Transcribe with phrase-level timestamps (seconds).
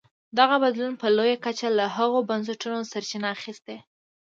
[0.39, 3.75] دغه بدلون په لویه کچه له هغو بنسټونو سرچینه اخیسته.